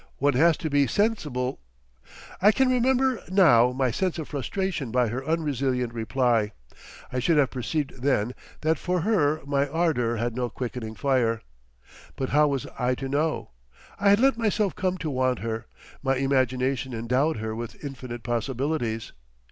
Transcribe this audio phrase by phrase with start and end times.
[0.17, 1.59] One has to be sensibl..."
[2.41, 6.53] I can remember now my sense of frustration by her unresilient reply.
[7.13, 11.43] I should have perceived then that for her my ardour had no quickening fire.
[12.15, 13.51] But how was I to know?
[13.99, 15.67] I had let myself come to want her,
[16.01, 19.11] my imagination endowed her with infinite possibilities.